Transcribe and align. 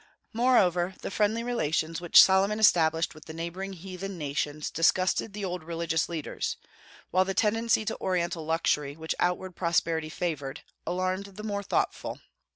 Moreover, 0.33 0.95
the 1.03 1.11
friendly 1.11 1.43
relations 1.43 2.01
which 2.01 2.19
Solomon 2.23 2.57
established 2.59 3.13
with 3.13 3.25
the 3.25 3.35
neighboring 3.35 3.73
heathen 3.73 4.17
nations 4.17 4.71
disgusted 4.71 5.33
the 5.33 5.45
old 5.45 5.63
religious 5.63 6.09
leaders, 6.09 6.57
while 7.11 7.23
the 7.23 7.35
tendency 7.35 7.85
to 7.85 8.01
Oriental 8.01 8.43
luxury 8.43 8.95
which 8.95 9.13
outward 9.19 9.55
prosperity 9.55 10.09
favored 10.09 10.61
alarmed 10.87 11.27
the 11.35 11.43
more 11.43 11.61
thoughtful. 11.61 12.19